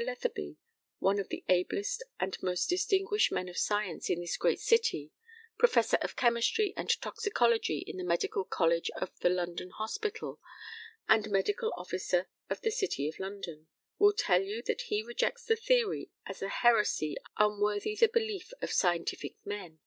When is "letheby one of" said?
0.00-1.28